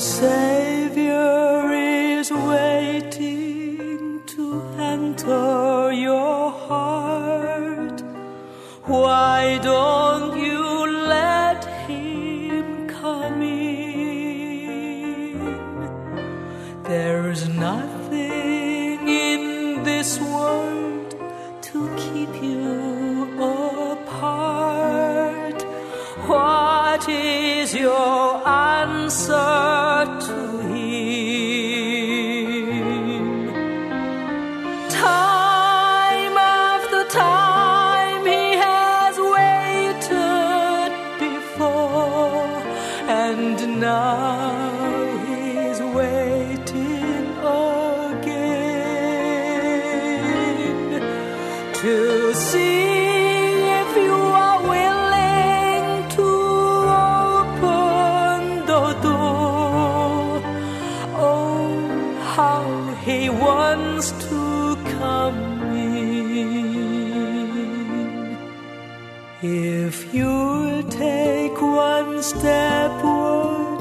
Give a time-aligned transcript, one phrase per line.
[0.00, 8.00] Savior is waiting to enter your heart.
[8.84, 10.09] Why don't
[65.00, 66.10] come in.
[69.42, 73.80] If you'll take one step toward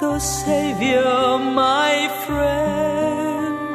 [0.00, 1.94] the Savior, my
[2.26, 3.72] friend,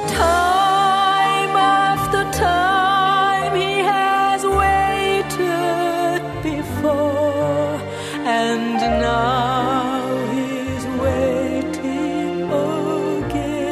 [0.08, 7.74] Time after time he has waited before,
[8.42, 8.78] and
[9.08, 9.92] now
[10.34, 12.42] he's waiting
[13.22, 13.62] again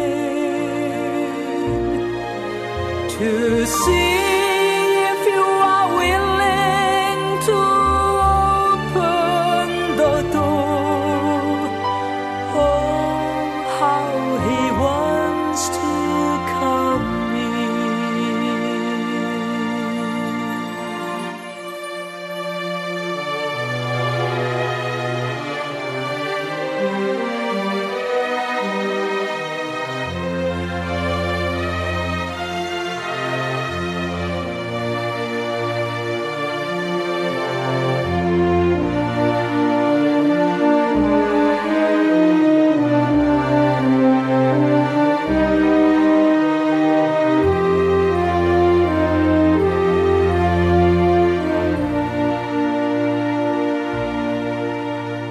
[3.19, 3.31] to
[3.67, 4.30] see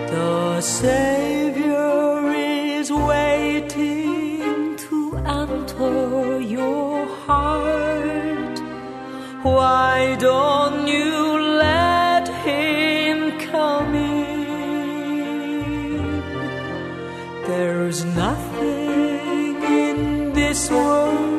[0.10, 8.60] The Savior is waiting to enter your heart.
[9.44, 14.30] Why don't you let him come in?
[17.46, 21.39] There's nothing in this world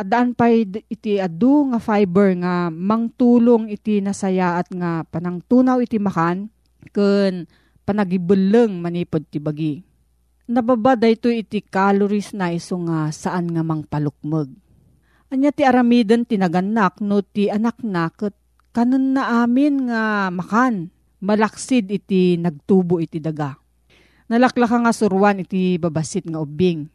[0.00, 6.48] Adaan pa iti adu nga fiber nga mangtulong iti nasayaat nga panangtunaw iti makan
[6.96, 7.44] ken
[7.84, 9.84] panagibeleng manipod ti bagi.
[10.48, 14.48] Nababa dayto iti calories na iso nga saan nga mangpalukmeg.
[15.28, 18.32] Anya ti aramiden tinaganak no ti anak na ket
[18.72, 20.88] kanon na amin nga makan
[21.20, 23.52] malaksid iti nagtubo iti daga.
[24.32, 26.88] Nalaklaka nga surwan iti babasit nga ubing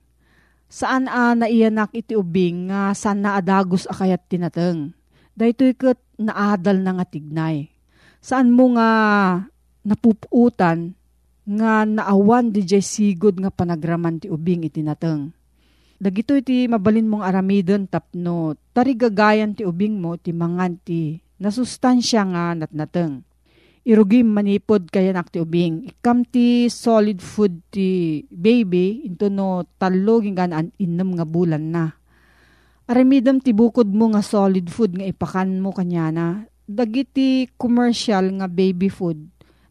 [0.69, 4.91] saan a naiyanak iti ubing nga saan na adagos akayat tinateng.
[5.35, 7.67] Daytoy ket naadal na nga tignay.
[8.23, 8.89] Saan mo nga
[9.85, 10.97] napuputan
[11.45, 15.29] nga naawan di jay sigod nga panagraman ti ubing iti nateng.
[15.95, 22.43] Dagito iti mabalin mong aramidon tapno tarigagayan ti ubing mo ti mangan ti nasustansya nga
[22.57, 23.21] natnateng.
[23.85, 25.85] Irugim manipod kaya nak ti ubing.
[25.85, 31.93] Ikam ti solid food ti baby into no talo gingan an innem nga bulan na.
[32.89, 36.27] Aramidam ti bukod mo nga solid food nga ipakan mo kanya na.
[36.65, 39.21] Dagiti commercial nga baby food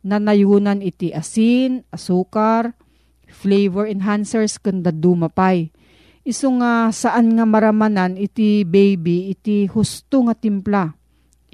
[0.07, 2.79] na nayunan iti asin, asukar,
[3.27, 5.75] flavor enhancers kanda dumapay.
[6.23, 10.95] Isu nga saan nga maramanan iti baby iti husto nga timpla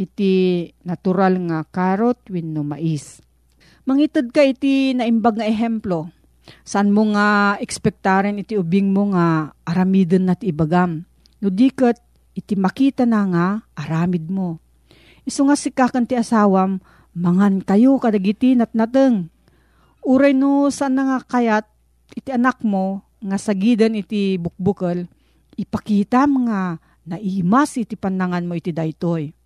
[0.01, 3.21] iti natural nga carrot wenno mais.
[3.85, 6.09] Mangitid ka iti naimbag nga ehemplo.
[6.65, 11.05] San mo nga ekspektaren iti ubing mo nga aramiden na ti ibagam.
[11.45, 12.01] No diket
[12.33, 14.57] iti makita na nga aramid mo.
[15.29, 16.81] Isu nga sikakan ti asawam,
[17.13, 19.29] mangan kayo kadagiti natnateng.
[20.01, 21.69] Uray no saan nga kayat
[22.17, 25.05] iti anak mo nga sagidan iti bukbukal,
[25.61, 29.37] ipakita nga naimas iti panangan mo iti daytoy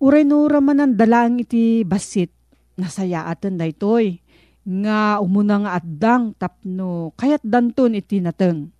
[0.00, 2.32] Uray no ramanan dalang iti basit,
[2.80, 4.16] nasayaatan daytoy.
[4.64, 8.72] Nga umuna nga addang tapno kayat danton iti nateng.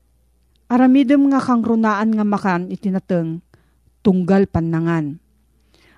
[0.73, 3.45] Aramidem nga kang runaan nga makan iti nateng,
[4.01, 5.21] tunggal panangan.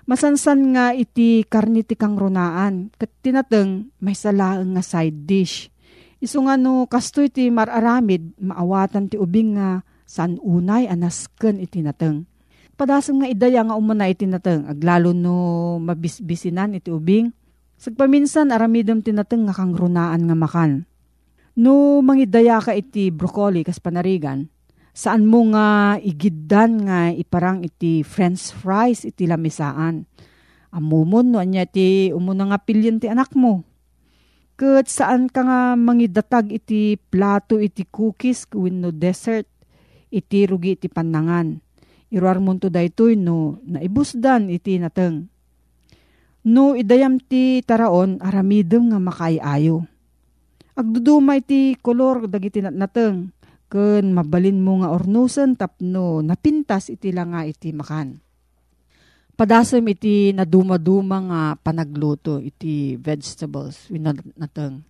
[0.03, 5.71] Masansan nga iti karniti kang runaan, kat tinateng may salaang nga side dish.
[6.19, 12.27] Isu nga no kasto iti mararamid, maawatan ti ubing nga san unay anasken iti nateng
[12.73, 17.31] padasam nga idaya nga umana iti nateng aglalo no mabisbisinan iti ubing.
[17.77, 20.87] Sagpaminsan aramidem tinateng nga kang runaan nga makan.
[21.53, 24.49] No mangidaya ka iti broccoli kas panarigan,
[24.95, 30.07] saan mo nga igiddan nga iparang iti french fries iti lamisaan.
[30.73, 33.61] Amumon no anya ti umuna nga pilyon ti anak mo.
[34.57, 39.45] Kat saan ka nga mangidatag iti plato iti cookies no dessert,
[40.09, 41.61] iti rugi iti panangan.
[42.13, 45.25] Iruar mo to daytoy no naibusdan iti nateng.
[46.45, 49.81] No idayam ti taraon aramidem nga makaayayo.
[50.77, 53.33] Agduduma iti kolor dagiti nateng
[53.65, 58.21] ken mabalin mo nga ornusan tapno napintas iti langa iti makan.
[59.33, 63.89] Padasem iti naduma-duma nga panagluto iti vegetables
[64.37, 64.85] nateng.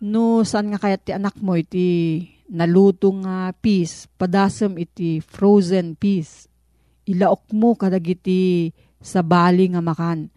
[0.00, 6.48] No saan nga kayat ti anak mo iti naluto nga peas, padasem iti frozen peas.
[7.04, 8.72] Ilaok mo kadagiti
[9.04, 10.32] sa bali nga makan.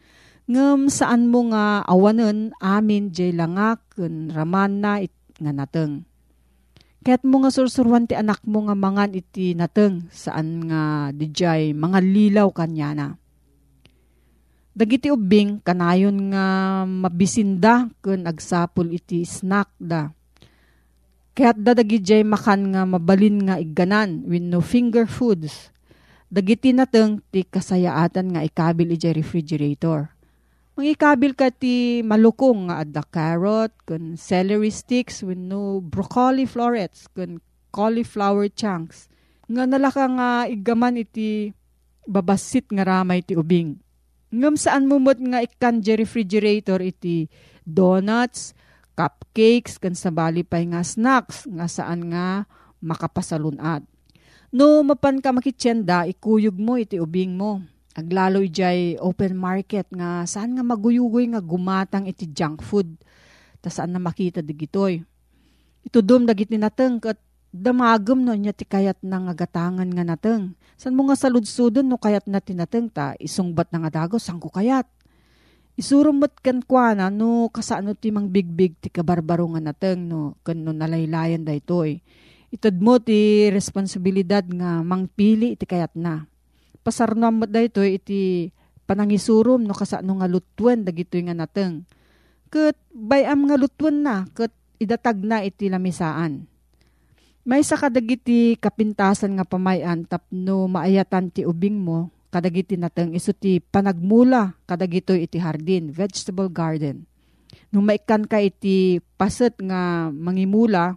[0.47, 6.07] Ngem saan mo nga awanen amin jay langak ken raman na it, nga nateng.
[7.03, 11.99] Kaya't mo nga sursurwan ti anak mo nga mangan iti nateng saan nga dijay mga
[12.03, 13.15] lilaw kanya.
[14.77, 16.45] Dagiti ubing kanayon nga
[16.83, 20.11] mabisinda ken agsapol iti snack da.
[21.31, 25.71] Kaya't dadagi jay makan nga mabalin nga igganan with no finger foods.
[26.27, 30.11] Dagiti nateng ti kasayaatan nga ikabil iti refrigerator.
[30.75, 37.39] Mangikabil ka ti malukong nga adda carrot, kun celery sticks, with no broccoli florets, kun
[37.71, 39.07] cauliflower chunks.
[39.47, 41.55] Nga nalaka nga igaman iti
[42.03, 43.79] babasit nga ramay ti ubing.
[44.27, 47.31] Ngam saan mumot nga ikan di refrigerator iti
[47.63, 48.51] donuts,
[48.99, 52.43] cupcakes, kan sabali pay nga snacks, nga saan nga
[52.83, 53.87] makapasalunat.
[54.47, 57.61] No mapan ka makitsenda, ikuyog mo iti ubing mo
[57.97, 62.93] Aglalo ijay open market nga saan nga maguyugoy nga gumatang iti junk food.
[63.57, 65.01] Ta saan na makita digitoy.
[65.81, 67.17] Ito dum dagiti nateng kat
[67.49, 70.53] damagem no niya ti kayat na nga gatangan nga nateng.
[70.77, 74.53] San mo nga saludsudon no kayat na tinateng ta isungbat na nga dago sang ko
[74.53, 74.85] kayat.
[75.73, 80.61] Isurumot kan kwa na no kasano ti mang bigbig ti kabarbaro nga nateng no kan
[80.61, 81.97] no nalaylayan da itoy.
[81.97, 82.26] Itad
[82.79, 86.27] mo ti responsibilidad nga mangpili iti kayat na
[86.87, 88.47] pasarnam mo dayto iti
[88.87, 91.83] panangisurum no kasano nga lutwen dagitoy nga nateng.
[92.47, 96.47] Ket bayam nga lutwen na ket idatag na iti lamisaan.
[97.43, 103.59] May sa kadagiti kapintasan nga pamayan tapno maayatan ti ubing mo kadagiti nateng iso ti
[103.59, 107.03] panagmula kadagitoy iti hardin, vegetable garden.
[107.67, 110.95] Nung maikan ka iti paset nga mangimula,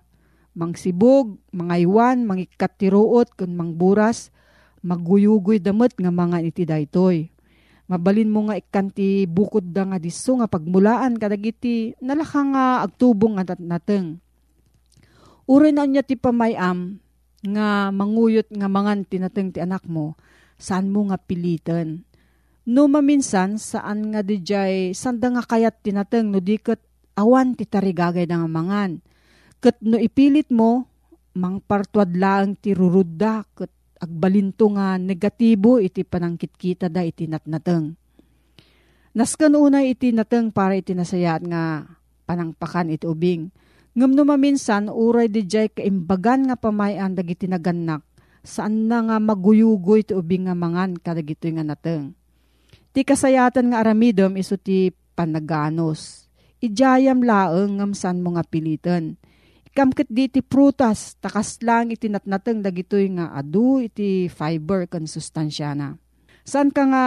[0.54, 4.35] mangsibog, mangaywan, mangikatiruot, kun mangburas,
[4.80, 7.30] maguyugoy damot nga mga iti daytoy.
[7.90, 13.59] Mabalin mo nga ikanti bukod da nga diso nga pagmulaan kadagiti nalaka nga agtubong nga
[13.59, 14.23] nateng.
[15.50, 17.02] Uri na niya ti pamayam
[17.42, 20.14] nga manguyot nga mangan tinateng ti anak mo,
[20.54, 22.07] saan mo nga pilitan.
[22.71, 26.78] No maminsan, saan nga dijay, sanda nga kayat tinateng no diket
[27.19, 29.02] awan ti tarigagay nga mangan.
[29.61, 30.88] Ket no ipilit mo,
[31.37, 33.69] mangpartuad lang ti rurudda, ket
[34.00, 37.93] agbalinto nga negatibo iti panangkitkita da iti natnateng.
[39.12, 41.85] Naskan unay iti nateng para iti nasayat nga
[42.25, 43.52] panangpakan iti ubing.
[43.93, 48.00] Ngam no maminsan, uray di jay kaimbagan nga pamayan dagiti naganak,
[48.40, 52.17] saan na nga maguyugoy iti ubing nga mangan kadagito nga nateng.
[52.97, 56.25] Ti kasayatan nga aramidom iso ti panaganos.
[56.64, 59.21] Ijayam laeng ngam saan mo nga pilitan
[59.71, 65.79] Kamkit di iti prutas, takas lang iti natnateng dagitoy nga adu iti fiber kan sustansya
[65.79, 65.95] na.
[66.43, 67.05] San ka nga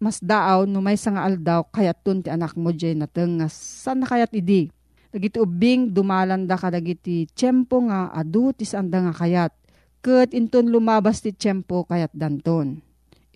[0.00, 4.00] mas daaw no may nga aldaw kayat tun ti anak mo dyan nateng nga san
[4.00, 4.72] na kayat idi.
[5.12, 9.52] Dagiti ubing dumalanda ka dagiti tiyempo nga adu ti sanda nga kayat.
[10.00, 12.80] Kat inton lumabas ti tiyempo kayat danton.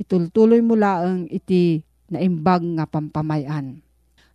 [0.01, 3.85] Itultuloy mo laang iti naimbag nga pampamayan.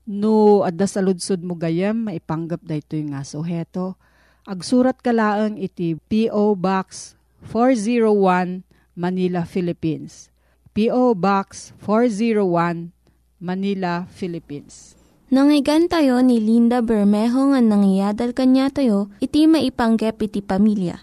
[0.06, 1.02] No, adda sa
[1.42, 3.98] mo gayam, maipanggap da ito yung nga suheto.
[4.46, 6.54] Agsurat ka laang iti P.O.
[6.54, 7.18] Box
[7.50, 8.62] 401
[8.94, 10.30] Manila, Philippines.
[10.70, 11.18] P.O.
[11.18, 12.94] Box 401
[13.42, 14.94] Manila, Philippines.
[15.34, 21.02] Nangyigan tayo ni Linda Bermejo nga nangyadal kanya tayo, iti maipanggep iti pamilya.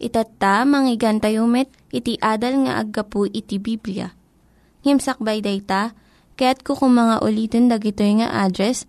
[0.00, 4.16] Itatta, manggigan met, iti adal nga aggapu iti Biblia.
[4.88, 5.92] Ngimsakbay day ta,
[6.40, 8.88] kaya't kukumanga ulitin dagito nga address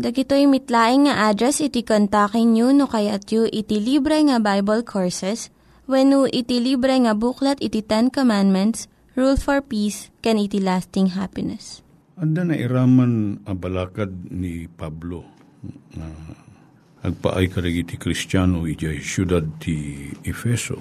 [0.00, 5.52] Dagitoy mitlaing nga address iti kontakin nyo no kayat yu iti libre nga Bible Courses
[5.84, 11.84] when iti libre nga buklat iti Ten Commandments, Rule for Peace, can iti lasting happiness.
[12.16, 15.20] Anda na iraman abalakad ni Pablo
[15.92, 16.08] na
[17.04, 20.80] agpaay karag iti Kristiyano iti syudad ti Efeso.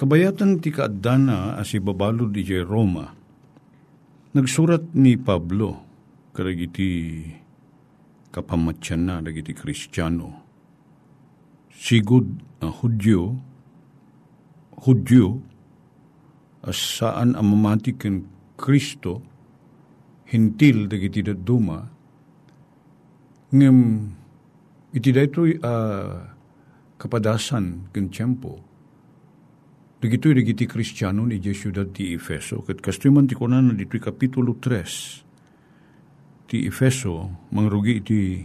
[0.00, 3.04] Kabayatan ti kaadana as ibabalod iti Roma.
[4.32, 5.76] Nagsurat ni Pablo
[6.32, 6.88] karag iti
[8.32, 10.32] kapamatyan na dagiti Kristiyano.
[11.68, 13.36] Sigud a Hudyo,
[14.82, 15.44] Hudyo,
[16.64, 18.24] as saan ang mamati ken
[18.56, 19.20] Kristo,
[20.32, 21.84] hintil dagiti daduma,
[23.52, 23.78] ngem
[24.96, 26.24] iti daytoy uh,
[26.96, 28.56] kapadasan ken tiyempo,
[30.00, 35.31] dagitoy dagiti Kristiyano ni Jesu ti Efeso, ket kastoy man ti kunan dito'y kapitulo 3,
[36.52, 38.44] ti Efeso, mangrugi ti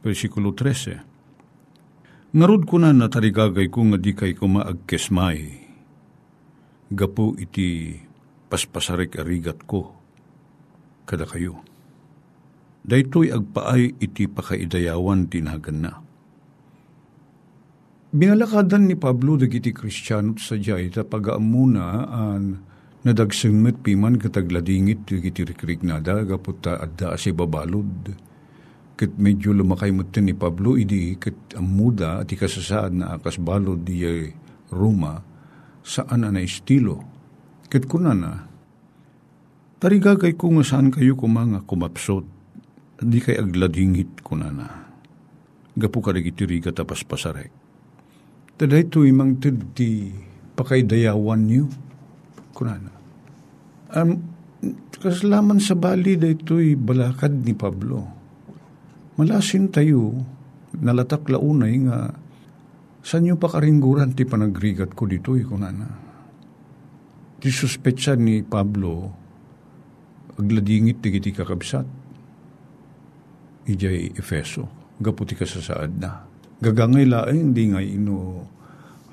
[0.00, 2.32] versikulo 13.
[2.32, 5.68] Ngarod ko na natarigagay ko nga di kay ko maagkesmay.
[6.88, 8.00] Gapo iti
[8.48, 9.92] paspasarik arigat ko.
[11.04, 11.60] Kada kayo.
[12.80, 16.00] Daytoy agpaay iti pakaidayawan tinagan na.
[18.08, 22.72] Binalakadan ni Pablo dagiti Kristiyano sa jay ta pagaamuna an
[23.04, 28.16] Nadagsengmet piman katagladingit iti rikrik nada gaputa adda si babalod.
[28.96, 34.08] Kat medyo lumakay mo ni Pablo idi kat amuda at ikasasaad na akas balod di
[34.72, 35.20] Roma
[35.84, 37.04] saan na estilo.
[37.68, 38.48] Kat kunana,
[39.84, 42.24] tarigagay ko nga saan kayo kumanga kumapsot
[43.04, 44.88] di kay agladingit kunana.
[45.76, 47.52] Gapu ka iti riga tapas pasarek.
[48.56, 49.36] Taday ito imang
[49.76, 50.08] ti
[50.56, 51.68] pakaidayawan niyo
[52.54, 52.92] kunana.
[53.90, 54.10] Um,
[55.02, 58.06] kaslaman sa bali da ito'y balakad ni Pablo.
[59.18, 60.14] Malasin tayo,
[60.78, 62.14] nalatak launay nga,
[63.04, 65.88] saan nyo pa karingguran ti panagrigat ko dito'y kunana.
[67.42, 69.12] Ti suspetsa ni Pablo,
[70.38, 71.86] agladingit ti kiti kakabsat.
[73.68, 76.24] Ijay Efeso, gaputi ka sa saad na.
[76.64, 78.48] Gagangay laeng, hindi nga ino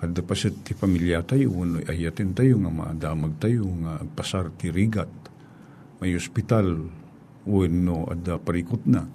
[0.01, 5.09] at pasit ti pamilya tayo, uno ayatin tayo nga madamag tayo nga pasar ti rigat.
[6.01, 6.89] May ospital,
[7.45, 9.05] uno at parikot na.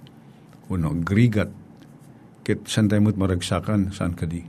[0.71, 1.51] Uno agrigat.
[2.39, 4.39] Ket saan tayo maragsakan, saan ka di?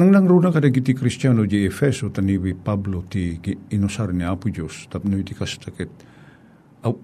[0.00, 3.36] Nang nangruna ka ti Kristiyano di Efeso, taniwi Pablo ti
[3.76, 5.92] inusar ni Apo Diyos, tapno iti kastakit.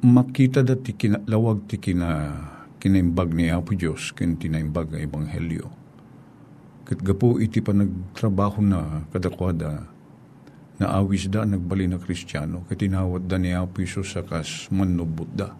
[0.00, 2.32] Makita dati kinalawag ti kina,
[2.80, 5.84] kinaimbag ni Apo Diyos, kin tinaimbag nga Ebanghelyo
[6.86, 9.90] Kat gapo iti pa nagtrabaho na kadakwada
[10.78, 15.26] na awis da nagbali na kristyano kat tinawad da ni Apo Isos sa kas manubot
[15.34, 15.50] da.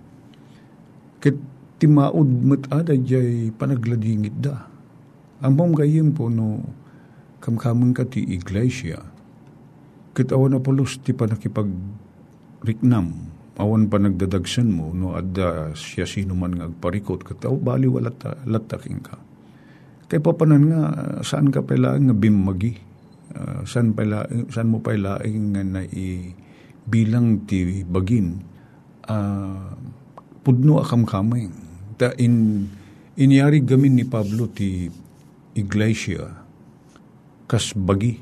[1.19, 1.35] Kat
[1.83, 4.71] timaod matada jay panagladingit da.
[5.43, 6.63] Ang mong gayim po no
[7.43, 9.03] kamkamang ka ti iglesia.
[10.15, 11.69] Kat awan na polos ti pa nakipag
[12.63, 17.89] riknam awan pa nagdadagsan mo no adda siya sino man nga agparikot kat aw bali
[17.89, 19.26] wala ta, lataking ka
[20.07, 20.83] Kay papanan nga,
[21.27, 22.79] saan ka pala nga bimagi?
[23.37, 24.23] Uh, saan, pala,
[24.55, 26.31] saan mo pala nga na i,
[26.87, 28.39] bilang ti bagin?
[29.07, 29.75] Uh,
[30.47, 31.51] pudno akam kamay.
[31.99, 32.67] Ta in,
[33.19, 34.87] inyari gamin ni Pablo ti
[35.59, 36.23] iglesia
[37.51, 38.15] kas bagi.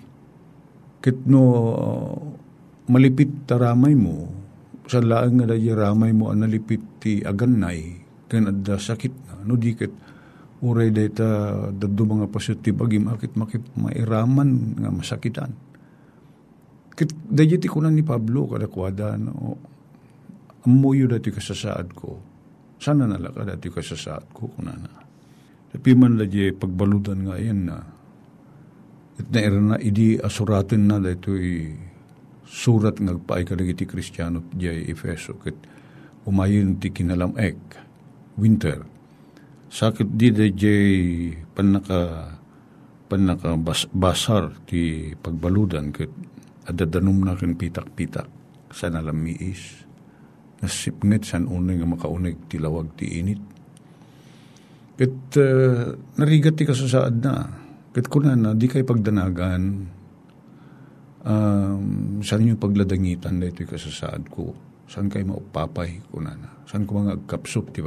[1.05, 2.17] Kit no uh,
[2.89, 4.33] malipit taramay mo,
[4.89, 9.73] sa laang nga ramay mo ang nalipit ti aganay, kan adda sakit na, no di
[9.77, 9.93] ket
[10.65, 11.29] uray data
[11.69, 15.53] daddo mga pasyot ti bagim akit makip mairaman nga masakitan.
[16.97, 19.61] Kit dayet ikunan ni Pablo kada kwada no
[20.65, 22.11] amuyo dati kasasaad ko.
[22.81, 25.05] Sana nalaka dati kasasaad ko kunana.
[25.75, 26.25] Tapi man la
[26.55, 27.79] pagbaludan nga yan na
[29.15, 31.35] at na na idi asuratin na dito
[32.47, 35.55] surat nga paay kalagiti kristyano di Efeso ket
[36.27, 37.59] umayon ti kinalam ek
[38.39, 38.94] winter
[39.75, 40.47] sakit di da
[41.51, 42.31] panaka
[43.11, 46.15] panaka bas, basar ti pagbaludan ket
[46.71, 48.31] adadanom na ken pitak-pitak.
[48.71, 49.83] Sa nalamiis
[50.63, 53.43] nasipnget san unay nga makaunig ti lawag ti init.
[54.95, 55.91] Ket uh,
[56.23, 57.35] narigat ti kasasaad na.
[57.91, 59.91] Ket kuna na di kay pagdanagan.
[61.25, 64.53] Um, saan yung pagladangitan na ito'y kasasaad ko?
[64.87, 66.51] Saan kay maupapay kuna na?
[66.69, 67.81] Saan ko mga agkapsop ti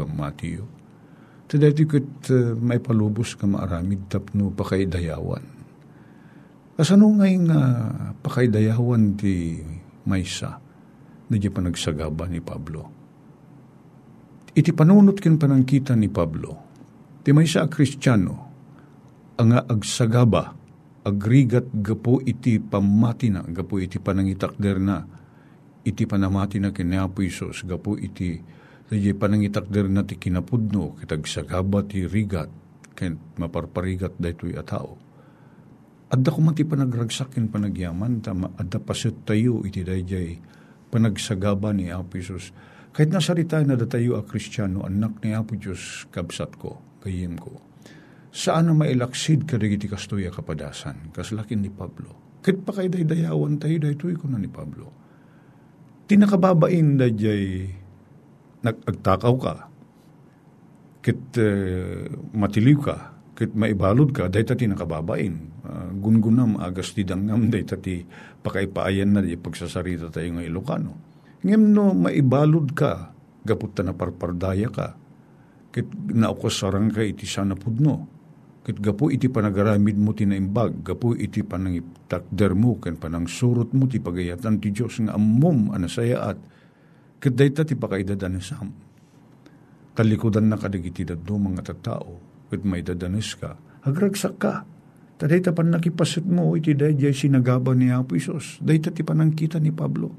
[1.48, 5.56] matiyo Tadati kat uh, may palubos ka maaramid tapno pakaidayawan.
[6.76, 9.64] Asano nga uh, pakaidayawan ti
[10.04, 10.60] maysa
[11.32, 12.92] na di pa nagsagaba ni Pablo.
[14.58, 16.58] iti panunot ken panangkita ni Pablo,
[17.22, 18.36] ti may sa kristyano,
[19.38, 20.50] ang agsagaba,
[21.06, 25.06] agrigat gapo iti pamati na, gapo iti panangitakder na,
[25.86, 28.42] iti panamati na kinapo Isos, gapo iti
[28.88, 32.48] iti panangitakder na ti kinapudno, kitagsagaba ti rigat,
[32.96, 34.96] ken maparparigat daytoy a tao.
[36.08, 40.40] Adda ko man ti panagyaman, tama, adda pasit tayo iti dayjay
[40.88, 42.56] panagsagaba ni Apo Isos.
[42.96, 47.62] Kahit nasarita na datayo a kristyano, anak ni Apo Diyos, kabsat ko, kayim ko.
[48.34, 52.40] Saan na mailaksid ka iti kastoy a kapadasan, kaslakin ni Pablo.
[52.42, 54.90] Kahit pa kay daydayawan tayo, daytoy ko na ni Pablo.
[56.08, 57.68] Tinakababain da jay
[58.68, 59.54] nagagtakaw ka,
[61.00, 65.36] kit uh, matiliw ka, kit maibalod ka, dahi tati nakababain.
[65.64, 68.04] Uh, gungunam agas ti dangam, dahi tati
[68.44, 70.94] pakaipaayan na di pagsasarita tayo ng Ilocano.
[71.48, 73.16] Ngem no maibalod ka,
[73.48, 75.00] gapot na parpardaya ka,
[75.72, 78.18] kit naukasarang ka iti sana pudno.
[78.68, 84.04] Kit gapo iti panagaramid mo tinaimbag, gapo iti panangitakder mo, ken panang surot mo ti
[84.04, 86.36] pagayatan ti Diyos nga amom anasaya
[87.18, 88.70] at kit dahi tati pakaidadan sam
[89.98, 92.22] talikudan na kadigiti daddo mga tatao,
[92.54, 94.62] kat may dadanes ka, agragsak ka.
[95.18, 98.62] Taday tapan nakipasit mo, iti dayjay sinagaba ni Apo Isos.
[98.62, 100.14] Day ti panangkita ni Pablo.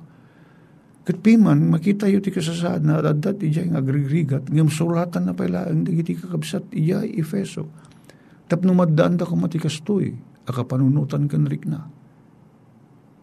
[1.07, 5.87] Kat makita yu ti kasasaad na adat ijay ng agrigrigat, ngam suratan na pala ang
[5.87, 7.71] digiti kakabsat ijay Efeso.
[8.51, 10.19] Tapno maddaan da kumatikastoy,
[10.51, 11.87] akapanunutan kan rik na.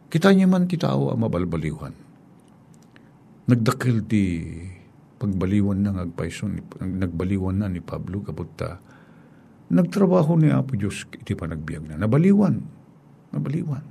[0.08, 2.05] Kita niya man ti tao ang mabalbaliwan.
[3.46, 4.42] Nagdakil ti
[5.22, 8.82] pagbaliwan na agpayson, nagbaliwan na ni Pablo kaputa,
[9.70, 11.96] nagtrabaho ni Apo Diyos iti panagbiag na.
[12.02, 12.58] Nabaliwan.
[13.34, 13.86] Nabaliwan.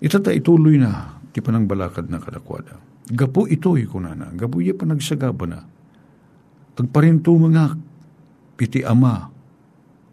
[0.00, 2.80] Itata ituloy na ti panang balakad na kadakwada.
[3.10, 4.32] Gapo ito'y kunana.
[4.32, 5.60] Gapo iya panagsagaba na.
[6.80, 7.76] Agparinto mga
[8.56, 9.28] piti ama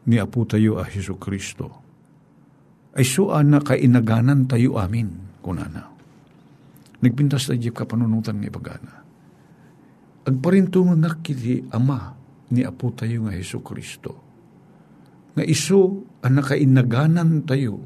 [0.04, 1.72] ni Apo tayo a Heso Kristo.
[2.92, 5.97] Ay suan na kainaganan tayo amin kunana.
[7.02, 9.08] Nagpintas na ka panunutan ng ipagana
[10.28, 12.12] agparinto nga kiti ama
[12.52, 14.12] ni Apo tayo nga Heso Kristo.
[15.40, 17.80] Nga iso ang nakainaganan tayo.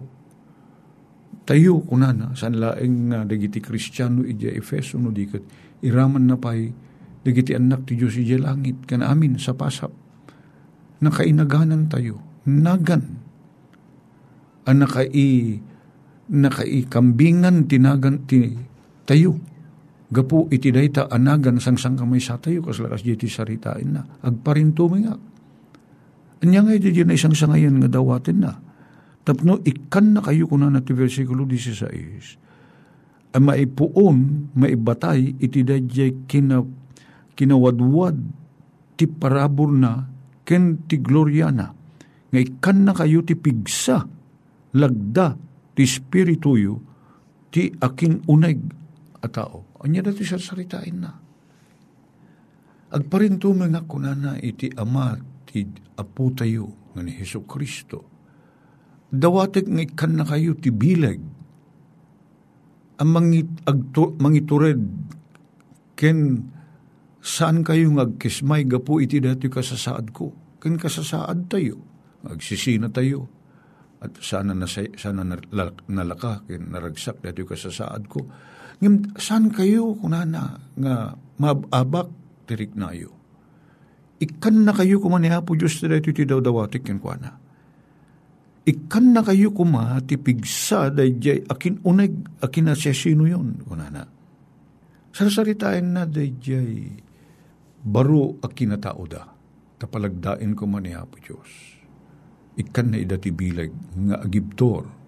[1.45, 5.41] Tayo kunana, san laeng nga dagiti Kristiyano ija Efeso no dikat,
[5.81, 6.69] iraman na pay
[7.21, 9.89] dagiti anak ti Diyos ija langit, kan amin sa pasap.
[11.01, 13.03] Nakainaganan tayo, nagan.
[14.69, 15.57] Ang nakai,
[16.29, 18.53] nakai kambingan tinagan ti
[19.05, 19.39] tayo
[20.11, 24.03] Gapu iti dayta anagan sang sang kamay sa tayo kas lakas jiti saritain na.
[24.27, 25.15] Agparinto mingak.
[26.43, 28.51] Anya nga iti na isang sangayan nga dawatin na.
[29.23, 33.31] Tapno ikan na kayo kuna na ti versikulo 16.
[33.31, 36.59] Ang maipuon, maibatay, iti dayjay kina,
[37.31, 38.19] kinawadwad
[38.99, 40.11] ti parabor na
[40.43, 41.71] ken ti gloryana.
[42.35, 44.03] Nga ikan na kayo ti pigsa,
[44.75, 45.39] lagda,
[45.71, 46.83] ti spirituyo,
[47.47, 48.80] ti akin uneg
[49.21, 51.11] a tao Anya dati siya saritain na.
[52.93, 55.65] Agparinto mga kunana iti ama ti
[55.97, 58.05] apo tayo nga ni Heso Kristo.
[59.09, 61.19] Dawatek nga ikan na kayo ti bileg.
[63.01, 64.85] Ang mangit, agto, mangitured
[65.97, 66.45] ken
[67.17, 70.29] saan kayo ngagkismay gapo iti dati kasasaad ko.
[70.61, 71.81] Ken kasasaad tayo.
[72.21, 73.25] Agsisina tayo.
[73.97, 75.25] At sana, na, sana
[75.89, 78.21] nalaka ken naragsak dati kasasaad ko
[78.81, 82.09] Ngim, saan kayo kunana nga mababak
[82.49, 83.13] tirik na iyo?
[84.17, 87.37] Ikan na kayo kumaniha po Diyos na ito ti daw dawatik yan kuana.
[88.65, 94.05] Ikan na kayo kuma ti pigsa dayjay akin uneg akin na sino yun kunana.
[95.13, 97.01] Sarsaritain na dayjay
[97.81, 99.25] baro akin na tao da
[99.81, 101.49] tapalagdain ko maniha po Diyos.
[102.61, 103.73] Ikan na idati bilag
[104.05, 105.00] nga agibtor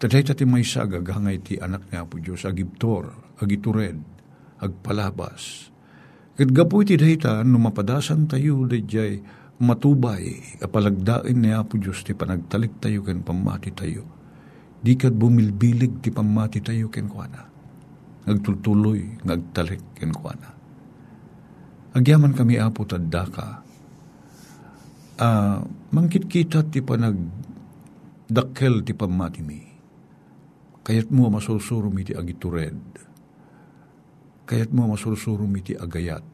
[0.00, 4.00] Taday tati may sa agagangay ti anak niya po Diyos, agibtor, agitured,
[4.56, 5.68] agpalabas.
[6.40, 9.20] Kat gapu iti dayta, numapadasan tayo, dayjay,
[9.60, 14.08] matubay, apalagdain niya po Diyos, ti panagtalik tayo, ken pamati tayo.
[14.80, 17.44] Di kat bumilbilig, ti pamati tayo, ken kuana.
[18.24, 20.48] Nagtultuloy, ngagtalik, ken kuana.
[21.92, 23.46] Agyaman kami apo tadda ka.
[25.20, 25.60] Uh,
[25.92, 27.20] mangkit kita ti panag
[28.32, 29.69] dakkel ti pamati mi
[30.80, 32.80] Kayat mo masusurum iti agitured.
[34.48, 36.24] Kayat mo masusurum iti agayat.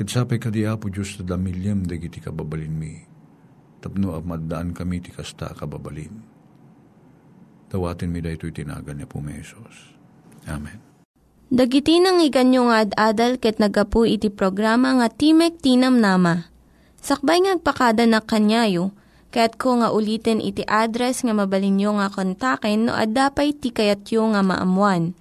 [0.00, 2.94] Kitsapay ka di apo Diyos na damilyam dagiti kababalin mi.
[3.80, 6.12] Tapno amadaan kami ti kasta kababalin.
[7.70, 9.94] Dawatin mi da ito'y tinagan niya po may Jesus.
[10.48, 10.80] Amen.
[11.50, 16.46] Dagiti nang iganyo nga ad-adal ket nagapu iti programa nga Timek Tinam Nama.
[17.00, 18.94] Sakbay ngagpakada na kanyayo,
[19.30, 25.14] ket ko nga ulitin iti address nga mabalinyo nga kontaken no ad-dapay tikayatyo nga maamuan.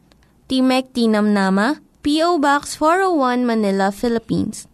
[0.49, 2.41] Timek Tinam Nama, P.O.
[2.41, 4.65] Box 401 Manila, Philippines.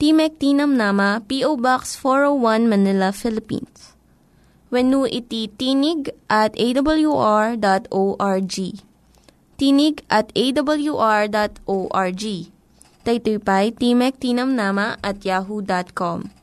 [0.00, 1.60] Timek Tinam Nama, P.O.
[1.60, 3.92] Box 401 Manila, Philippines.
[4.72, 8.56] When iti tinig at awr.org
[9.62, 12.24] tinig at awr.org.
[13.02, 16.34] Daytoy pa'y Timek Tinamnama at yahoo.com.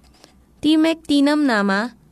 [0.63, 1.98] Timek Tinamnama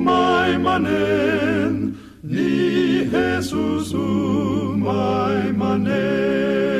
[0.00, 6.79] umay manen, ni Jesus umay manen.